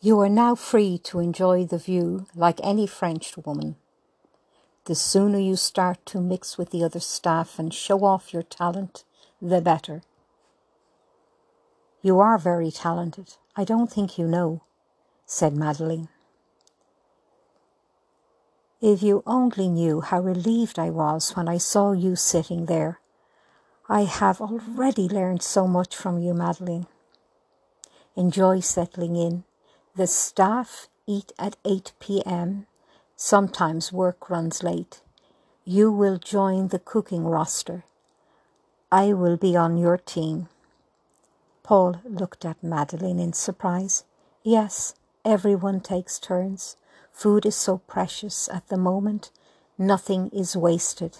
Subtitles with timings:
[0.00, 3.76] You are now free to enjoy the view like any French woman.
[4.84, 9.04] The sooner you start to mix with the other staff and show off your talent,
[9.40, 10.02] the better.
[12.02, 13.36] You are very talented.
[13.56, 14.62] I don't think you know,
[15.24, 16.08] said Madeline.
[18.82, 23.00] If you only knew how relieved I was when I saw you sitting there.
[23.88, 26.86] I have already learned so much from you, Madeline.
[28.14, 29.44] Enjoy settling in.
[29.96, 32.66] The staff eat at 8 p.m.
[33.16, 35.00] Sometimes work runs late.
[35.64, 37.84] You will join the cooking roster.
[38.92, 40.48] I will be on your team.
[41.62, 44.04] Paul looked at Madeleine in surprise.
[44.42, 46.76] Yes, everyone takes turns.
[47.10, 49.30] Food is so precious at the moment,
[49.78, 51.16] nothing is wasted.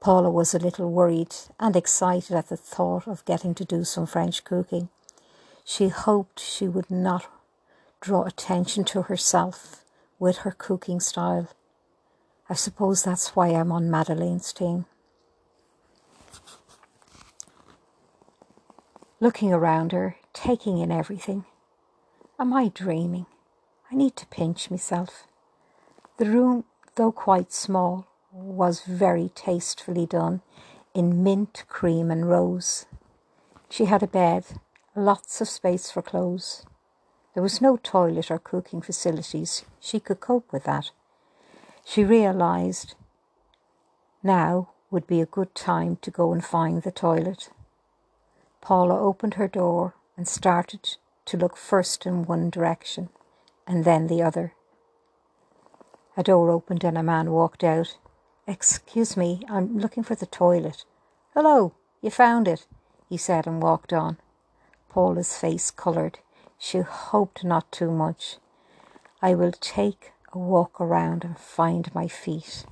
[0.00, 4.06] Paula was a little worried and excited at the thought of getting to do some
[4.06, 4.88] French cooking.
[5.64, 7.26] She hoped she would not
[8.00, 9.84] draw attention to herself
[10.18, 11.48] with her cooking style.
[12.48, 14.86] I suppose that's why I'm on Madeleine's team.
[19.20, 21.44] Looking around her, taking in everything.
[22.38, 23.26] Am I dreaming?
[23.90, 25.28] I need to pinch myself.
[26.16, 26.64] The room,
[26.96, 30.42] though quite small, was very tastefully done
[30.94, 32.86] in mint, cream, and rose.
[33.68, 34.44] She had a bed,
[34.94, 36.64] lots of space for clothes.
[37.34, 39.64] There was no toilet or cooking facilities.
[39.80, 40.90] She could cope with that.
[41.84, 42.94] She realized
[44.22, 47.48] now would be a good time to go and find the toilet.
[48.60, 53.08] Paula opened her door and started to look first in one direction
[53.66, 54.52] and then the other.
[56.16, 57.96] A door opened and a man walked out.
[58.46, 60.84] Excuse me, I'm looking for the toilet.
[61.32, 62.66] Hello, you found it,
[63.08, 64.18] he said and walked on.
[64.92, 66.18] Paula's face coloured.
[66.58, 68.36] She hoped not too much.
[69.22, 72.66] I will take a walk around and find my feet.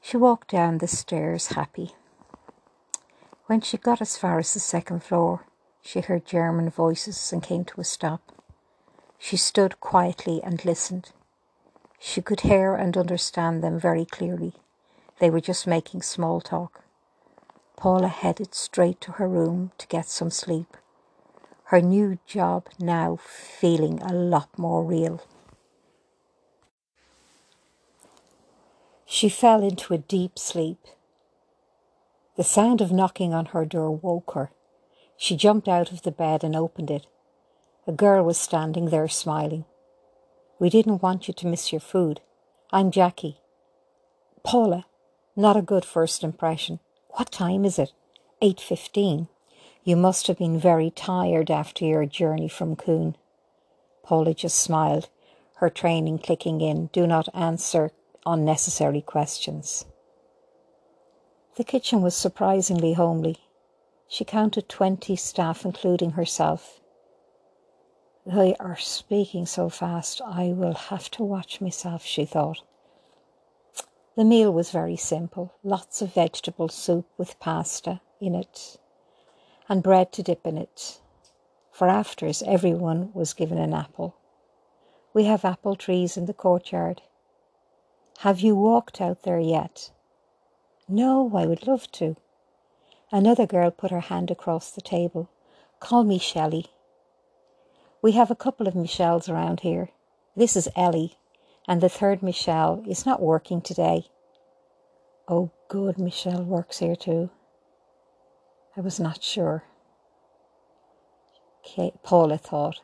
[0.00, 1.94] She walked down the stairs happy.
[3.46, 5.44] When she got as far as the second floor,
[5.82, 8.22] she heard German voices and came to a stop.
[9.18, 11.12] She stood quietly and listened.
[11.98, 14.54] She could hear and understand them very clearly.
[15.18, 16.83] They were just making small talk.
[17.76, 20.76] Paula headed straight to her room to get some sleep.
[21.64, 25.22] Her new job now feeling a lot more real.
[29.06, 30.86] She fell into a deep sleep.
[32.36, 34.50] The sound of knocking on her door woke her.
[35.16, 37.06] She jumped out of the bed and opened it.
[37.86, 39.64] A girl was standing there smiling.
[40.58, 42.20] We didn't want you to miss your food.
[42.72, 43.38] I'm Jackie.
[44.42, 44.86] Paula,
[45.36, 46.80] not a good first impression.
[47.16, 47.92] What time is it?
[48.42, 49.28] 8.15.
[49.84, 53.14] You must have been very tired after your journey from Caen.
[54.02, 55.08] Paula just smiled,
[55.58, 56.86] her training clicking in.
[56.86, 57.92] Do not answer
[58.26, 59.84] unnecessary questions.
[61.54, 63.38] The kitchen was surprisingly homely.
[64.08, 66.80] She counted twenty staff, including herself.
[68.26, 72.62] They are speaking so fast, I will have to watch myself, she thought.
[74.16, 78.78] The meal was very simple lots of vegetable soup with pasta in it,
[79.68, 81.00] and bread to dip in it.
[81.72, 84.14] For afters, everyone was given an apple.
[85.12, 87.02] We have apple trees in the courtyard.
[88.18, 89.90] Have you walked out there yet?
[90.88, 92.16] No, I would love to.
[93.10, 95.28] Another girl put her hand across the table.
[95.80, 96.66] Call me Shelley.
[98.00, 99.90] We have a couple of Michelles around here.
[100.36, 101.18] This is Ellie,
[101.66, 104.06] and the third Michelle is not working today.
[105.26, 107.30] Oh, good, Michelle works here too.
[108.76, 109.64] I was not sure.
[112.02, 112.80] Paula thought.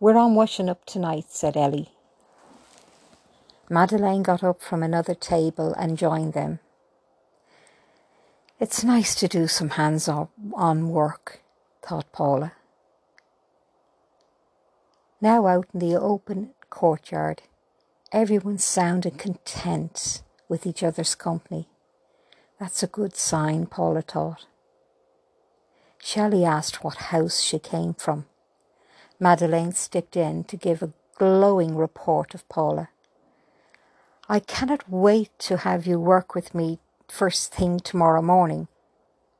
[0.00, 1.90] We're on washing up tonight, said Ellie.
[3.68, 6.58] Madeleine got up from another table and joined them.
[8.58, 11.40] It's nice to do some hands on work,
[11.82, 12.52] thought Paula.
[15.22, 17.42] Now out in the open courtyard,
[18.10, 21.68] everyone sounded content with each other's company.
[22.58, 24.46] That's a good sign, Paula thought.
[26.02, 28.26] Shelley asked what house she came from.
[29.20, 32.88] Madeleine stepped in to give a glowing report of Paula.
[34.28, 38.66] I cannot wait to have you work with me first thing tomorrow morning.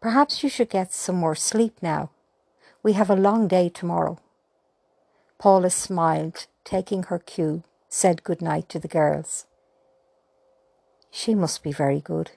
[0.00, 2.10] Perhaps you should get some more sleep now.
[2.84, 4.20] We have a long day tomorrow.
[5.42, 9.46] Paula smiled, taking her cue, said good night to the girls.
[11.10, 12.30] She must be very good.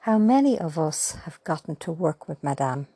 [0.00, 2.86] How many of us have gotten to work with Madame?